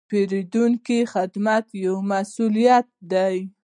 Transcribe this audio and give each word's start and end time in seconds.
د 0.03 0.03
پیرودونکو 0.09 0.97
خدمت 1.13 1.65
یو 1.85 1.95
مسوولیت 2.11 2.87
دی. 3.11 3.37